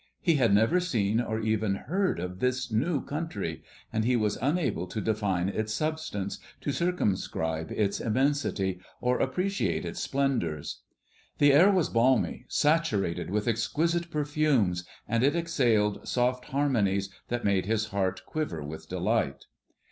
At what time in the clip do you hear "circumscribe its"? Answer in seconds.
6.71-7.99